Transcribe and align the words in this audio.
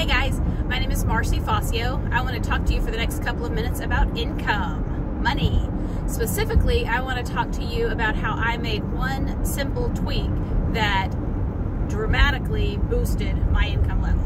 Hey 0.00 0.06
guys, 0.06 0.40
my 0.64 0.78
name 0.78 0.90
is 0.90 1.04
Marcy 1.04 1.40
Fosio. 1.40 2.00
I 2.10 2.22
want 2.22 2.42
to 2.42 2.48
talk 2.48 2.64
to 2.64 2.72
you 2.72 2.80
for 2.80 2.90
the 2.90 2.96
next 2.96 3.22
couple 3.22 3.44
of 3.44 3.52
minutes 3.52 3.80
about 3.80 4.16
income, 4.16 5.22
money. 5.22 5.68
Specifically, 6.06 6.86
I 6.86 7.02
want 7.02 7.18
to 7.24 7.32
talk 7.34 7.52
to 7.52 7.62
you 7.62 7.88
about 7.88 8.16
how 8.16 8.32
I 8.32 8.56
made 8.56 8.82
one 8.94 9.44
simple 9.44 9.90
tweak 9.90 10.30
that 10.72 11.10
dramatically 11.90 12.78
boosted 12.78 13.46
my 13.48 13.66
income 13.66 14.00
level. 14.00 14.24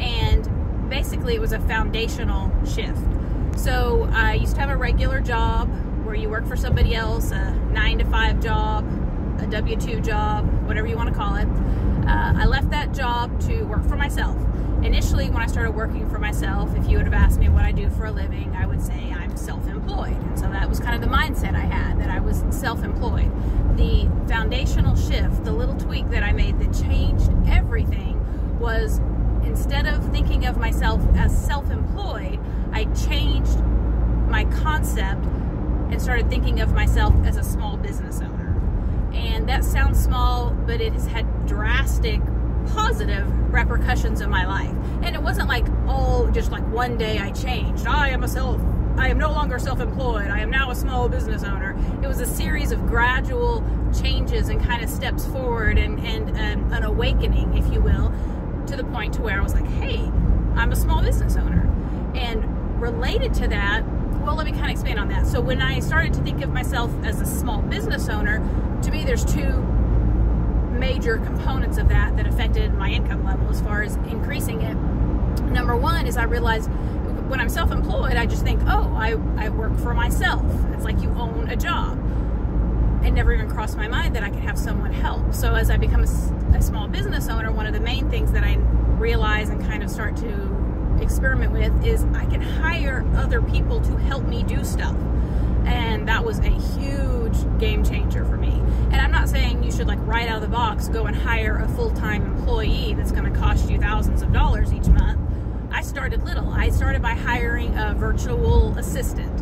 And 0.00 0.90
basically, 0.90 1.36
it 1.36 1.40
was 1.40 1.52
a 1.52 1.60
foundational 1.60 2.50
shift. 2.66 2.98
So, 3.56 4.08
I 4.10 4.34
used 4.34 4.56
to 4.56 4.60
have 4.60 4.70
a 4.70 4.76
regular 4.76 5.20
job 5.20 5.68
where 6.04 6.16
you 6.16 6.28
work 6.28 6.48
for 6.48 6.56
somebody 6.56 6.96
else, 6.96 7.30
a 7.30 7.52
nine 7.70 7.98
to 7.98 8.04
five 8.06 8.40
job, 8.40 8.84
a 9.40 9.46
W 9.46 9.76
2 9.76 10.00
job, 10.00 10.46
whatever 10.66 10.86
you 10.86 10.96
want 10.96 11.08
to 11.08 11.14
call 11.14 11.36
it. 11.36 11.48
Uh, 12.06 12.32
I 12.36 12.46
left 12.46 12.70
that 12.70 12.92
job 12.92 13.40
to 13.42 13.62
work 13.64 13.84
for 13.88 13.96
myself. 13.96 14.36
Initially, 14.82 15.30
when 15.30 15.42
I 15.42 15.46
started 15.46 15.72
working 15.72 16.08
for 16.08 16.18
myself, 16.18 16.74
if 16.76 16.88
you 16.88 16.98
would 16.98 17.06
have 17.06 17.14
asked 17.14 17.40
me 17.40 17.48
what 17.48 17.64
I 17.64 17.72
do 17.72 17.88
for 17.90 18.06
a 18.06 18.12
living, 18.12 18.54
I 18.54 18.66
would 18.66 18.82
say 18.82 19.12
I'm 19.12 19.36
self 19.36 19.66
employed. 19.66 20.16
And 20.16 20.38
so 20.38 20.48
that 20.50 20.68
was 20.68 20.78
kind 20.78 20.94
of 20.94 21.00
the 21.00 21.14
mindset 21.14 21.54
I 21.54 21.60
had 21.60 22.00
that 22.00 22.10
I 22.10 22.20
was 22.20 22.44
self 22.50 22.84
employed. 22.84 23.30
The 23.76 24.08
foundational 24.28 24.94
shift, 24.94 25.44
the 25.44 25.52
little 25.52 25.76
tweak 25.76 26.08
that 26.10 26.22
I 26.22 26.32
made 26.32 26.58
that 26.60 26.72
changed 26.84 27.30
everything 27.46 28.14
was 28.60 29.00
instead 29.44 29.86
of 29.86 30.10
thinking 30.10 30.46
of 30.46 30.58
myself 30.58 31.00
as 31.16 31.36
self 31.36 31.70
employed, 31.70 32.38
I 32.72 32.84
changed 33.06 33.58
my 34.28 34.44
concept 34.44 35.24
and 35.90 36.00
started 36.02 36.28
thinking 36.28 36.60
of 36.60 36.72
myself 36.72 37.14
as 37.24 37.36
a 37.36 37.44
small 37.44 37.76
business 37.76 38.20
owner. 38.20 38.45
And 39.16 39.48
that 39.48 39.64
sounds 39.64 40.02
small, 40.02 40.50
but 40.50 40.80
it 40.80 40.92
has 40.92 41.06
had 41.06 41.46
drastic 41.46 42.20
positive 42.68 43.26
repercussions 43.52 44.20
in 44.20 44.28
my 44.28 44.46
life. 44.46 44.74
And 45.02 45.14
it 45.14 45.22
wasn't 45.22 45.48
like, 45.48 45.66
oh, 45.88 46.30
just 46.32 46.50
like 46.50 46.66
one 46.70 46.98
day 46.98 47.18
I 47.18 47.30
changed. 47.30 47.86
I 47.86 48.10
am 48.10 48.22
a 48.22 48.28
self, 48.28 48.60
I 48.96 49.08
am 49.08 49.18
no 49.18 49.30
longer 49.30 49.58
self 49.58 49.80
employed. 49.80 50.28
I 50.28 50.40
am 50.40 50.50
now 50.50 50.70
a 50.70 50.74
small 50.74 51.08
business 51.08 51.44
owner. 51.44 51.76
It 52.02 52.06
was 52.06 52.20
a 52.20 52.26
series 52.26 52.72
of 52.72 52.86
gradual 52.86 53.64
changes 53.98 54.48
and 54.48 54.62
kind 54.62 54.82
of 54.82 54.90
steps 54.90 55.26
forward 55.26 55.78
and, 55.78 55.98
and 56.00 56.30
um, 56.30 56.72
an 56.72 56.82
awakening, 56.82 57.56
if 57.56 57.72
you 57.72 57.80
will, 57.80 58.12
to 58.66 58.76
the 58.76 58.84
point 58.84 59.14
to 59.14 59.22
where 59.22 59.38
I 59.38 59.42
was 59.42 59.54
like, 59.54 59.66
hey, 59.66 59.98
I'm 60.54 60.72
a 60.72 60.76
small 60.76 61.02
business 61.02 61.36
owner. 61.36 61.70
And 62.14 62.80
related 62.80 63.32
to 63.34 63.48
that, 63.48 63.82
well, 64.26 64.34
let 64.34 64.44
me 64.44 64.50
kind 64.50 64.64
of 64.64 64.70
expand 64.72 64.98
on 64.98 65.08
that. 65.08 65.24
So 65.24 65.40
when 65.40 65.62
I 65.62 65.78
started 65.78 66.12
to 66.14 66.22
think 66.22 66.42
of 66.42 66.50
myself 66.50 66.90
as 67.04 67.20
a 67.20 67.26
small 67.26 67.62
business 67.62 68.08
owner, 68.08 68.38
to 68.82 68.90
me, 68.90 69.04
there's 69.04 69.24
two 69.24 69.62
major 70.72 71.18
components 71.18 71.78
of 71.78 71.88
that 71.90 72.16
that 72.16 72.26
affected 72.26 72.74
my 72.74 72.90
income 72.90 73.24
level 73.24 73.48
as 73.48 73.60
far 73.60 73.82
as 73.82 73.94
increasing 74.08 74.62
it. 74.62 74.74
Number 75.44 75.76
one 75.76 76.08
is 76.08 76.16
I 76.16 76.24
realized 76.24 76.68
when 77.28 77.40
I'm 77.40 77.48
self 77.48 77.70
employed, 77.70 78.16
I 78.16 78.26
just 78.26 78.42
think, 78.42 78.60
oh, 78.66 78.92
I, 78.96 79.12
I 79.36 79.48
work 79.48 79.78
for 79.78 79.94
myself. 79.94 80.44
It's 80.72 80.84
like 80.84 81.00
you 81.00 81.10
own 81.10 81.48
a 81.48 81.56
job. 81.56 81.96
It 83.04 83.12
never 83.12 83.32
even 83.32 83.48
crossed 83.48 83.76
my 83.76 83.86
mind 83.86 84.16
that 84.16 84.24
I 84.24 84.30
could 84.30 84.42
have 84.42 84.58
someone 84.58 84.92
help. 84.92 85.34
So 85.34 85.54
as 85.54 85.70
I 85.70 85.76
become 85.76 86.02
a, 86.02 86.56
a 86.56 86.60
small 86.60 86.88
business 86.88 87.28
owner, 87.28 87.52
one 87.52 87.66
of 87.66 87.74
the 87.74 87.80
main 87.80 88.10
things 88.10 88.32
that 88.32 88.42
I 88.42 88.56
realize 88.98 89.50
and 89.50 89.64
kind 89.64 89.84
of 89.84 89.90
start 89.90 90.16
to 90.16 90.65
experiment 91.00 91.52
with 91.52 91.84
is 91.84 92.04
I 92.14 92.26
can 92.26 92.40
hire 92.40 93.04
other 93.16 93.42
people 93.42 93.80
to 93.82 93.96
help 93.96 94.24
me 94.24 94.42
do 94.42 94.64
stuff. 94.64 94.96
And 95.64 96.06
that 96.08 96.24
was 96.24 96.38
a 96.38 96.50
huge 96.50 97.36
game 97.58 97.82
changer 97.84 98.24
for 98.24 98.36
me. 98.36 98.52
And 98.92 98.96
I'm 98.96 99.10
not 99.10 99.28
saying 99.28 99.64
you 99.64 99.72
should 99.72 99.88
like 99.88 99.98
right 100.02 100.28
out 100.28 100.36
of 100.36 100.42
the 100.42 100.48
box 100.48 100.88
go 100.88 101.06
and 101.06 101.16
hire 101.16 101.58
a 101.58 101.68
full-time 101.68 102.22
employee 102.22 102.94
that's 102.94 103.10
going 103.10 103.30
to 103.30 103.36
cost 103.38 103.68
you 103.68 103.78
thousands 103.78 104.22
of 104.22 104.32
dollars 104.32 104.72
each 104.72 104.86
month. 104.86 105.20
I 105.72 105.82
started 105.82 106.22
little. 106.24 106.48
I 106.50 106.70
started 106.70 107.02
by 107.02 107.14
hiring 107.14 107.76
a 107.76 107.94
virtual 107.94 108.76
assistant. 108.78 109.40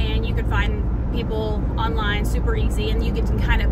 And 0.00 0.26
you 0.26 0.34
can 0.34 0.48
find 0.48 1.12
people 1.12 1.62
online 1.78 2.24
super 2.24 2.56
easy 2.56 2.90
and 2.90 3.04
you 3.04 3.12
get 3.12 3.26
to 3.26 3.36
kind 3.38 3.62
of 3.62 3.70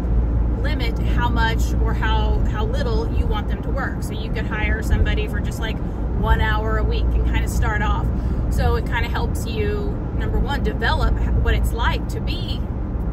limit 0.63 0.99
how 0.99 1.29
much 1.29 1.75
or 1.83 1.93
how 1.93 2.39
how 2.51 2.65
little 2.65 3.13
you 3.15 3.27
want 3.27 3.49
them 3.49 3.63
to 3.63 3.69
work. 3.71 4.03
So 4.03 4.13
you 4.13 4.31
could 4.31 4.47
hire 4.47 4.83
somebody 4.83 5.29
for 5.29 5.41
just 5.41 5.61
like 5.61 5.77
1 6.25 6.41
hour 6.41 6.79
a 6.79 6.83
week 6.83 7.05
and 7.05 7.27
kind 7.27 7.45
of 7.45 7.51
start 7.51 7.83
off. 7.83 8.07
So 8.51 8.77
it 8.77 8.87
kind 8.87 9.05
of 9.05 9.13
helps 9.13 9.47
you 9.47 9.91
number 10.17 10.39
one 10.39 10.63
develop 10.63 11.13
what 11.43 11.55
it's 11.55 11.75
like 11.75 12.09
to 12.09 12.21
be 12.21 12.59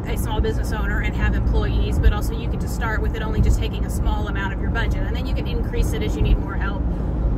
a 0.06 0.16
small 0.16 0.40
business 0.40 0.72
owner 0.72 1.00
and 1.00 1.14
have 1.14 1.34
employees, 1.34 1.98
but 1.98 2.14
also 2.14 2.32
you 2.32 2.48
get 2.48 2.60
to 2.62 2.68
start 2.68 3.02
with 3.02 3.14
it 3.14 3.20
only 3.20 3.42
just 3.42 3.58
taking 3.58 3.84
a 3.84 3.90
small 3.90 4.28
amount 4.28 4.54
of 4.54 4.62
your 4.62 4.70
budget. 4.70 5.02
And 5.02 5.14
then 5.14 5.26
you 5.26 5.34
can 5.34 5.46
increase 5.46 5.92
it 5.92 6.02
as 6.02 6.16
you 6.16 6.22
need 6.22 6.38
more 6.38 6.54
help 6.54 6.80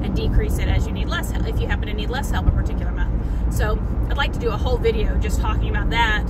and 0.02 0.14
decrease 0.14 0.58
it 0.58 0.68
as 0.68 0.86
you 0.86 0.92
need 0.92 1.08
less 1.08 1.32
help, 1.32 1.44
if 1.48 1.60
you 1.60 1.66
happen 1.66 1.88
to 1.88 1.92
need 1.92 2.08
less 2.08 2.30
help 2.30 2.46
a 2.46 2.52
particular 2.52 2.92
month. 2.92 3.52
So 3.52 3.76
I'd 4.08 4.16
like 4.16 4.32
to 4.34 4.38
do 4.38 4.50
a 4.50 4.56
whole 4.56 4.78
video 4.78 5.16
just 5.16 5.40
talking 5.40 5.70
about 5.70 5.90
that, 5.90 6.24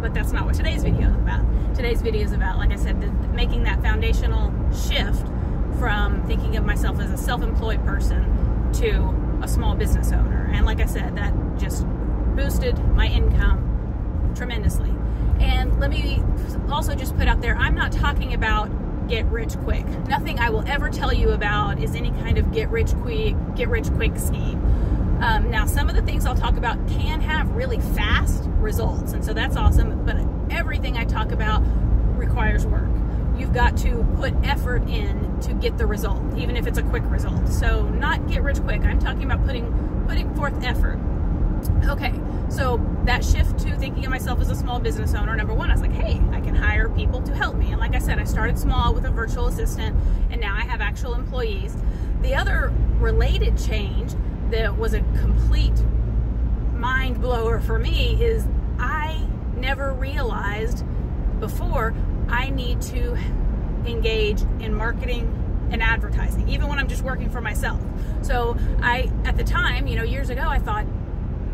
but 0.00 0.14
that's 0.14 0.30
not 0.30 0.46
what 0.46 0.54
today's 0.54 0.84
video 0.84 1.08
is 1.08 1.16
about. 1.16 1.44
Today's 1.74 2.00
video 2.00 2.24
is 2.24 2.32
about, 2.32 2.58
like 2.58 2.70
I 2.70 2.76
said, 2.76 3.00
the, 3.00 3.08
making 3.34 3.64
that 3.64 3.82
foundational 3.82 4.52
shift 4.72 5.26
from 5.80 6.24
thinking 6.28 6.56
of 6.56 6.64
myself 6.64 7.00
as 7.00 7.10
a 7.10 7.16
self-employed 7.16 7.84
person 7.84 8.47
to 8.74 9.40
a 9.42 9.48
small 9.48 9.74
business 9.74 10.12
owner. 10.12 10.50
And 10.52 10.66
like 10.66 10.80
I 10.80 10.86
said, 10.86 11.16
that 11.16 11.34
just 11.58 11.86
boosted 12.36 12.78
my 12.94 13.06
income 13.06 14.32
tremendously. 14.36 14.94
And 15.40 15.78
let 15.78 15.90
me 15.90 16.22
also 16.70 16.94
just 16.94 17.16
put 17.16 17.28
out 17.28 17.40
there 17.40 17.56
I'm 17.56 17.74
not 17.74 17.92
talking 17.92 18.34
about 18.34 18.70
get 19.08 19.24
rich 19.26 19.56
quick. 19.58 19.86
Nothing 20.06 20.38
I 20.38 20.50
will 20.50 20.66
ever 20.68 20.90
tell 20.90 21.12
you 21.12 21.30
about 21.30 21.80
is 21.82 21.94
any 21.94 22.10
kind 22.10 22.38
of 22.38 22.52
get 22.52 22.68
rich 22.68 22.92
quick, 22.96 23.34
get 23.56 23.68
rich 23.68 23.90
quick 23.92 24.18
scheme. 24.18 24.62
Um, 25.20 25.50
now, 25.50 25.66
some 25.66 25.88
of 25.88 25.96
the 25.96 26.02
things 26.02 26.26
I'll 26.26 26.36
talk 26.36 26.56
about 26.56 26.76
can 26.88 27.20
have 27.20 27.50
really 27.50 27.80
fast 27.80 28.44
results, 28.58 29.14
and 29.14 29.24
so 29.24 29.32
that's 29.32 29.56
awesome. 29.56 30.04
But 30.04 30.16
everything 30.54 30.96
I 30.96 31.04
talk 31.04 31.32
about 31.32 31.62
requires 32.16 32.66
work. 32.66 32.88
You've 33.38 33.52
got 33.52 33.76
to 33.78 34.04
put 34.16 34.34
effort 34.42 34.88
in 34.88 35.40
to 35.40 35.54
get 35.54 35.78
the 35.78 35.86
result, 35.86 36.22
even 36.36 36.56
if 36.56 36.66
it's 36.66 36.78
a 36.78 36.82
quick 36.82 37.04
result. 37.06 37.48
So, 37.48 37.88
not 37.88 38.26
get 38.28 38.42
rich 38.42 38.60
quick. 38.60 38.82
I'm 38.82 38.98
talking 38.98 39.24
about 39.24 39.44
putting 39.46 40.04
putting 40.08 40.34
forth 40.34 40.62
effort. 40.64 40.98
Okay, 41.88 42.14
so 42.48 42.80
that 43.04 43.24
shift 43.24 43.58
to 43.60 43.76
thinking 43.76 44.04
of 44.04 44.10
myself 44.10 44.40
as 44.40 44.50
a 44.50 44.54
small 44.54 44.78
business 44.78 45.14
owner, 45.14 45.34
number 45.34 45.54
one, 45.54 45.70
I 45.70 45.72
was 45.72 45.82
like, 45.82 45.92
hey, 45.92 46.20
I 46.30 46.40
can 46.40 46.54
hire 46.54 46.88
people 46.88 47.20
to 47.22 47.34
help 47.34 47.56
me. 47.56 47.72
And 47.72 47.80
like 47.80 47.94
I 47.94 47.98
said, 47.98 48.18
I 48.18 48.24
started 48.24 48.58
small 48.58 48.94
with 48.94 49.04
a 49.04 49.10
virtual 49.10 49.48
assistant, 49.48 49.96
and 50.30 50.40
now 50.40 50.54
I 50.54 50.62
have 50.62 50.80
actual 50.80 51.14
employees. 51.14 51.76
The 52.22 52.34
other 52.34 52.72
related 52.98 53.58
change 53.58 54.14
that 54.50 54.76
was 54.76 54.94
a 54.94 55.00
complete 55.20 55.78
mind 56.74 57.20
blower 57.20 57.60
for 57.60 57.78
me 57.78 58.22
is 58.22 58.46
I 58.78 59.26
never 59.56 59.92
realized 59.92 60.84
before 61.40 61.94
I 62.28 62.50
need 62.50 62.80
to 62.82 63.16
engage 63.86 64.42
in 64.60 64.74
marketing 64.74 65.34
and 65.70 65.82
advertising, 65.82 66.48
even 66.48 66.68
when 66.68 66.78
I'm 66.78 66.88
just 66.88 67.02
working 67.02 67.30
for 67.30 67.40
myself. 67.40 67.80
So 68.22 68.56
I, 68.82 69.10
at 69.24 69.36
the 69.36 69.44
time, 69.44 69.86
you 69.86 69.96
know, 69.96 70.02
years 70.02 70.30
ago, 70.30 70.42
I 70.42 70.58
thought 70.58 70.86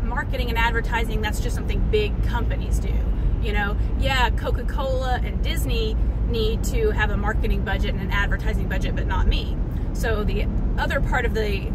marketing 0.03 0.49
and 0.49 0.57
advertising, 0.57 1.21
that's 1.21 1.39
just 1.39 1.55
something 1.55 1.79
big 1.91 2.23
companies 2.25 2.79
do. 2.79 2.93
You 3.41 3.53
know, 3.53 3.77
yeah, 3.99 4.29
Coca 4.31 4.63
Cola 4.63 5.19
and 5.23 5.43
Disney 5.43 5.95
need 6.27 6.63
to 6.65 6.91
have 6.91 7.11
a 7.11 7.17
marketing 7.17 7.63
budget 7.63 7.91
and 7.91 8.01
an 8.01 8.11
advertising 8.11 8.67
budget, 8.67 8.95
but 8.95 9.05
not 9.05 9.27
me. 9.27 9.55
So 9.93 10.23
the 10.23 10.47
other 10.77 10.99
part 10.99 11.25
of 11.25 11.33
the 11.33 11.71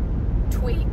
tweak 0.51 0.89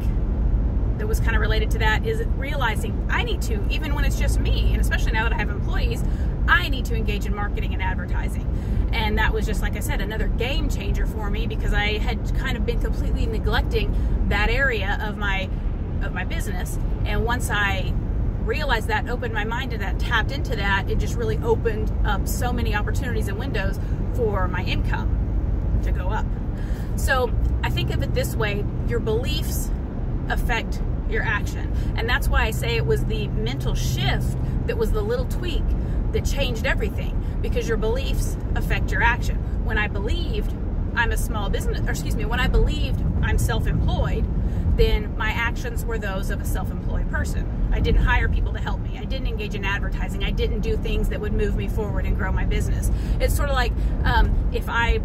that 0.98 1.08
was 1.08 1.20
kind 1.20 1.36
of 1.36 1.42
related 1.42 1.72
to 1.72 1.80
that 1.80 2.06
is 2.06 2.26
realizing 2.38 3.08
I 3.10 3.24
need 3.24 3.42
to, 3.44 3.66
even 3.70 3.96
when 3.96 4.06
it's 4.06 4.20
just 4.20 4.40
me, 4.40 4.72
and 4.72 4.82
especially 4.82 5.12
now 5.12 5.24
that 5.24 5.34
I 5.34 5.38
have 5.38 5.50
employees, 5.50 6.04
I 6.48 6.70
need 6.70 6.86
to 6.86 6.96
engage 6.96 7.26
in 7.26 7.36
marketing 7.36 7.74
and 7.74 7.82
advertising. 7.82 8.46
And 8.94 9.18
that 9.18 9.34
was 9.34 9.46
just, 9.46 9.62
like 9.62 9.76
I 9.76 9.80
said, 9.80 10.02
another 10.02 10.28
game 10.28 10.70
changer 10.70 11.06
for 11.06 11.30
me 11.30 11.46
because 11.46 11.74
I 11.74 11.98
had 11.98 12.36
kind 12.38 12.58
of 12.58 12.66
been 12.66 12.80
completely 12.80 13.26
neglecting 13.26 14.26
that 14.30 14.50
area 14.50 14.98
of 15.02 15.18
my 15.18 15.50
of 16.02 16.14
my 16.14 16.24
business. 16.24 16.78
And 17.06 17.26
once 17.26 17.50
I 17.50 17.94
realized 18.42 18.88
that, 18.88 19.10
opened 19.10 19.34
my 19.34 19.44
mind 19.44 19.72
to 19.72 19.78
that, 19.80 20.00
tapped 20.00 20.32
into 20.32 20.56
that, 20.56 20.90
it 20.90 21.00
just 21.00 21.16
really 21.16 21.38
opened 21.40 21.92
up 22.06 22.28
so 22.28 22.54
many 22.54 22.76
opportunities 22.76 23.28
and 23.28 23.38
windows 23.38 23.80
for 24.16 24.48
my 24.48 24.64
income 24.64 25.80
to 25.84 25.92
go 25.92 26.10
up. 26.10 26.26
So 26.96 27.32
I 27.64 27.70
think 27.70 27.94
of 27.94 28.02
it 28.02 28.14
this 28.14 28.36
way 28.36 28.64
your 28.88 29.00
beliefs 29.00 29.70
affect 30.30 30.82
your 31.10 31.24
action. 31.24 31.72
And 31.96 32.08
that's 32.08 32.28
why 32.28 32.44
I 32.44 32.52
say 32.52 32.76
it 32.76 32.86
was 32.86 33.06
the 33.06 33.28
mental 33.30 33.76
shift 33.76 34.36
that 34.68 34.78
was 34.78 34.92
the 34.92 35.02
little 35.02 35.26
tweak 35.26 35.64
that 36.14 36.26
changed 36.26 36.66
everything 36.66 37.40
because 37.42 37.68
your 37.68 37.78
beliefs 37.78 38.38
affect 38.56 38.92
your 38.92 39.04
action. 39.04 39.38
When 39.66 39.78
I 39.78 39.88
believed 39.88 40.54
I'm 40.96 41.12
a 41.12 41.18
small 41.18 41.50
business, 41.50 41.82
or 41.82 41.92
excuse 41.92 42.16
me, 42.16 42.26
when 42.26 42.40
I 42.40 42.48
believed 42.48 43.04
I'm 43.22 43.38
self 43.38 43.68
employed, 43.68 44.26
then 44.78 45.16
my 45.18 45.30
actions 45.32 45.84
were 45.84 45.98
those 45.98 46.30
of 46.30 46.42
a 46.42 46.46
self 46.46 46.72
employed 46.72 47.10
person. 47.12 47.70
I 47.72 47.80
didn't 47.80 48.02
hire 48.02 48.30
people 48.30 48.54
to 48.54 48.60
help 48.60 48.80
me. 48.82 48.98
I 48.98 49.06
didn't 49.06 49.28
engage 49.28 49.56
in 49.56 49.66
advertising. 49.66 50.24
I 50.24 50.32
didn't 50.32 50.62
do 50.62 50.78
things 50.78 51.10
that 51.10 51.20
would 51.20 51.34
move 51.34 51.56
me 51.56 51.68
forward 51.68 52.06
and 52.06 52.16
grow 52.16 52.32
my 52.32 52.46
business. 52.46 52.90
It's 53.20 53.36
sort 53.36 53.50
of 53.50 53.56
like 53.56 53.74
um, 54.04 54.50
if 54.54 54.70
I 54.70 55.00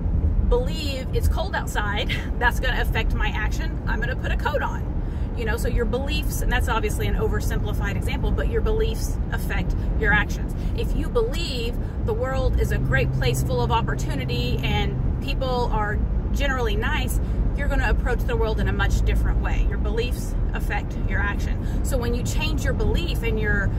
believe 0.49 1.09
it's 1.15 1.29
cold 1.29 1.55
outside, 1.55 2.15
that's 2.39 2.61
going 2.61 2.75
to 2.75 2.81
affect 2.81 3.15
my 3.15 3.29
action. 3.29 3.83
I'm 3.87 4.01
going 4.01 4.11
to 4.11 4.17
put 4.17 4.33
a 4.33 4.37
coat 4.37 4.63
on. 4.63 4.89
You 5.37 5.45
know, 5.47 5.57
so 5.57 5.69
your 5.69 5.85
beliefs, 5.85 6.43
and 6.43 6.53
that's 6.53 6.69
obviously 6.69 7.07
an 7.07 7.15
oversimplified 7.15 7.97
example, 7.97 8.31
but 8.31 8.49
your 8.49 8.61
beliefs 8.61 9.17
affect 9.33 9.75
your 9.99 10.13
actions. 10.13 10.55
If 10.79 10.95
you 10.97 11.09
believe 11.09 11.75
the 12.05 12.13
world 12.13 12.61
is 12.61 12.73
a 12.73 12.79
great 12.79 13.11
place 13.15 13.43
full 13.43 13.61
of 13.61 13.73
opportunity 13.73 14.59
and 14.63 15.23
people 15.23 15.71
are 15.73 15.99
generally 16.33 16.77
nice, 16.77 17.19
you're 17.57 17.69
going 17.69 17.81
to 17.81 17.91
approach 17.91 18.21
the 18.21 18.37
world 18.37 18.61
in 18.61 18.69
a 18.69 18.73
much 18.73 19.03
different 19.03 19.41
way. 19.41 19.67
Your 19.69 19.79
beliefs 19.79 20.35
affect 20.55 20.97
your 21.09 21.21
action. 21.21 21.85
So 21.85 21.97
when 21.97 22.15
you 22.15 22.23
change 22.23 22.65
your 22.65 22.73
belief 22.73 23.23
and 23.23 23.39
your 23.39 23.71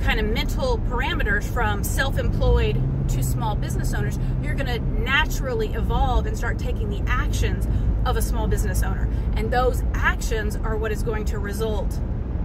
kind 0.00 0.18
of 0.18 0.26
mental 0.26 0.78
parameters 0.88 1.44
from 1.44 1.84
self 1.84 2.18
employed 2.18 2.76
to 3.08 3.22
small 3.22 3.54
business 3.54 3.94
owners, 3.94 4.18
you're 4.42 4.54
going 4.54 4.66
to 4.66 4.78
naturally 5.00 5.72
evolve 5.74 6.26
and 6.26 6.36
start 6.36 6.58
taking 6.58 6.90
the 6.90 7.02
actions 7.06 7.66
of 8.06 8.16
a 8.16 8.22
small 8.22 8.46
business 8.48 8.82
owner. 8.82 9.08
And 9.36 9.50
those 9.50 9.82
actions 9.94 10.56
are 10.56 10.76
what 10.76 10.92
is 10.92 11.02
going 11.02 11.24
to 11.26 11.38
result 11.38 12.00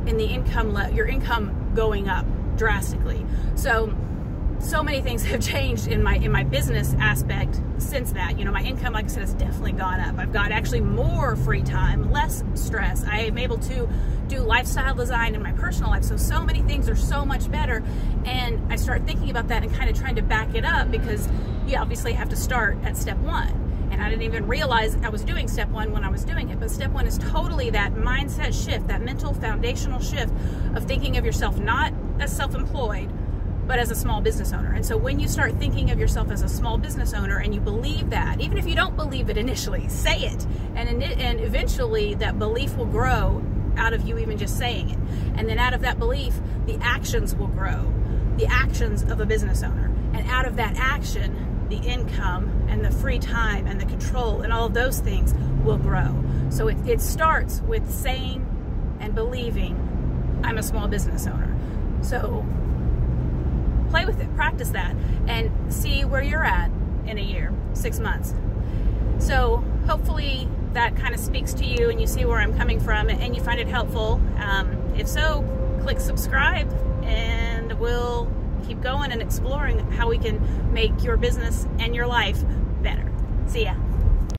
in 0.05 0.17
the 0.17 0.25
income, 0.25 0.73
le- 0.73 0.91
your 0.91 1.05
income 1.07 1.71
going 1.75 2.07
up 2.07 2.25
drastically. 2.55 3.25
So, 3.55 3.95
so 4.59 4.83
many 4.83 5.01
things 5.01 5.23
have 5.31 5.41
changed 5.41 5.87
in 5.87 6.03
my 6.03 6.15
in 6.15 6.31
my 6.31 6.43
business 6.43 6.93
aspect 6.99 7.61
since 7.77 8.11
that. 8.13 8.37
You 8.37 8.45
know, 8.45 8.51
my 8.51 8.63
income, 8.63 8.93
like 8.93 9.05
I 9.05 9.07
said, 9.07 9.21
has 9.21 9.33
definitely 9.33 9.73
gone 9.73 9.99
up. 9.99 10.17
I've 10.17 10.33
got 10.33 10.51
actually 10.51 10.81
more 10.81 11.35
free 11.35 11.63
time, 11.63 12.11
less 12.11 12.43
stress. 12.55 13.03
I 13.03 13.19
am 13.19 13.37
able 13.37 13.57
to 13.59 13.89
do 14.27 14.39
lifestyle 14.39 14.93
design 14.93 15.35
in 15.35 15.41
my 15.41 15.53
personal 15.53 15.89
life. 15.89 16.03
So 16.03 16.17
so 16.17 16.43
many 16.43 16.61
things 16.61 16.89
are 16.89 16.95
so 16.95 17.25
much 17.25 17.49
better. 17.51 17.83
And 18.25 18.71
I 18.71 18.75
start 18.75 19.05
thinking 19.05 19.29
about 19.29 19.47
that 19.47 19.63
and 19.63 19.73
kind 19.73 19.89
of 19.89 19.97
trying 19.97 20.15
to 20.15 20.21
back 20.21 20.55
it 20.55 20.65
up 20.65 20.91
because 20.91 21.27
you 21.65 21.77
obviously 21.77 22.13
have 22.13 22.29
to 22.29 22.35
start 22.35 22.77
at 22.83 22.97
step 22.97 23.17
one. 23.19 23.63
And 23.91 24.01
I 24.01 24.09
didn't 24.09 24.23
even 24.23 24.47
realize 24.47 24.97
I 24.97 25.09
was 25.09 25.23
doing 25.23 25.47
step 25.47 25.69
one 25.69 25.91
when 25.91 26.03
I 26.03 26.09
was 26.09 26.25
doing 26.25 26.49
it. 26.49 26.59
But 26.59 26.69
step 26.69 26.91
one 26.91 27.07
is 27.07 27.17
totally 27.17 27.69
that 27.69 27.93
mindset 27.93 28.53
shift, 28.53 28.87
that 28.87 29.01
mental 29.01 29.33
foundational 29.33 30.01
shift 30.01 30.33
of 30.75 30.83
thinking 30.85 31.17
of 31.17 31.25
yourself 31.25 31.57
not 31.57 31.93
as 32.19 32.35
self 32.35 32.53
employed, 32.53 33.09
but 33.67 33.79
as 33.79 33.91
a 33.91 33.95
small 33.95 34.21
business 34.21 34.53
owner. 34.53 34.73
And 34.73 34.85
so 34.85 34.95
when 34.95 35.19
you 35.19 35.27
start 35.27 35.53
thinking 35.55 35.91
of 35.91 35.99
yourself 35.99 36.31
as 36.31 36.41
a 36.41 36.49
small 36.49 36.77
business 36.77 37.13
owner 37.13 37.37
and 37.39 37.53
you 37.53 37.59
believe 37.59 38.09
that, 38.11 38.39
even 38.39 38.57
if 38.57 38.65
you 38.65 38.75
don't 38.75 38.95
believe 38.95 39.29
it 39.29 39.37
initially, 39.37 39.87
say 39.89 40.19
it. 40.21 40.45
And, 40.75 41.03
and 41.03 41.39
eventually 41.41 42.15
that 42.15 42.39
belief 42.39 42.77
will 42.77 42.85
grow 42.85 43.43
out 43.75 43.93
of 43.93 44.07
you 44.07 44.17
even 44.17 44.37
just 44.37 44.57
saying 44.57 44.89
it. 44.89 44.99
And 45.35 45.49
then 45.49 45.59
out 45.59 45.73
of 45.73 45.81
that 45.81 45.99
belief, 45.99 46.33
the 46.65 46.79
actions 46.81 47.35
will 47.35 47.47
grow. 47.47 47.93
The 48.37 48.47
actions 48.47 49.03
of 49.03 49.19
a 49.19 49.25
business 49.25 49.63
owner. 49.63 49.93
And 50.13 50.27
out 50.29 50.47
of 50.47 50.55
that 50.55 50.75
action, 50.77 51.65
the 51.69 51.77
income 51.77 52.67
and 52.69 52.83
the 52.83 52.91
free 52.91 53.19
time 53.19 53.67
and 53.67 53.79
the 53.81 53.85
control 53.85 54.41
and 54.41 54.53
all 54.53 54.65
of 54.65 54.73
those 54.73 54.99
things 54.99 55.33
will 55.63 55.77
grow. 55.77 56.23
So 56.49 56.69
it, 56.69 56.77
it 56.87 57.01
starts 57.01 57.61
with 57.61 57.91
saying 57.91 58.45
and 59.01 59.13
believing 59.13 59.83
I'm 60.43 60.57
a 60.57 60.63
small 60.63 60.87
business 60.87 61.27
owner. 61.27 61.53
So 62.01 62.45
play 63.89 64.05
with 64.05 64.19
it, 64.19 64.33
practice 64.35 64.69
that, 64.69 64.95
and 65.27 65.51
see 65.73 66.05
where 66.05 66.21
you're 66.21 66.43
at 66.43 66.69
in 67.05 67.17
a 67.17 67.21
year, 67.21 67.53
six 67.73 67.99
months. 67.99 68.33
So 69.19 69.63
hopefully 69.87 70.47
that 70.73 70.95
kind 70.95 71.13
of 71.13 71.19
speaks 71.19 71.53
to 71.55 71.65
you 71.65 71.89
and 71.89 71.99
you 71.99 72.07
see 72.07 72.25
where 72.25 72.39
I'm 72.39 72.55
coming 72.57 72.79
from 72.79 73.09
and 73.09 73.35
you 73.35 73.41
find 73.41 73.59
it 73.59 73.67
helpful. 73.67 74.21
Um, 74.37 74.93
if 74.95 75.07
so, 75.07 75.43
click 75.81 75.99
subscribe 75.99 76.71
and 77.03 77.73
we'll 77.79 78.31
keep 78.67 78.81
going 78.81 79.11
and 79.11 79.21
exploring 79.21 79.79
how 79.91 80.09
we 80.09 80.17
can 80.17 80.73
make 80.73 81.03
your 81.03 81.17
business 81.17 81.65
and 81.79 81.95
your 81.95 82.07
life 82.07 82.43
better. 82.81 83.11
See 83.47 83.63
ya. 83.63 83.75